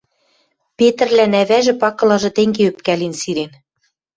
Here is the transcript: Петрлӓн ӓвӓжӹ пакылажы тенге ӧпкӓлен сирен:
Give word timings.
Петрлӓн 0.77 1.33
ӓвӓжӹ 1.41 1.73
пакылажы 1.81 2.29
тенге 2.35 2.61
ӧпкӓлен 2.69 3.13
сирен: 3.21 3.51